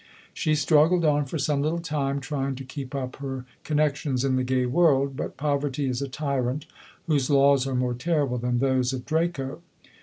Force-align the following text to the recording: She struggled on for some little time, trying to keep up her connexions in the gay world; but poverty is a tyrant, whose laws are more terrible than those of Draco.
She 0.33 0.55
struggled 0.55 1.05
on 1.05 1.25
for 1.25 1.37
some 1.37 1.61
little 1.61 1.77
time, 1.77 2.21
trying 2.21 2.55
to 2.55 2.63
keep 2.63 2.95
up 2.95 3.17
her 3.17 3.45
connexions 3.63 4.25
in 4.25 4.35
the 4.35 4.43
gay 4.43 4.65
world; 4.65 5.15
but 5.15 5.37
poverty 5.37 5.85
is 5.85 6.01
a 6.01 6.07
tyrant, 6.09 6.65
whose 7.05 7.29
laws 7.29 7.67
are 7.67 7.75
more 7.75 7.93
terrible 7.93 8.39
than 8.39 8.57
those 8.57 8.93
of 8.93 9.05
Draco. 9.05 9.61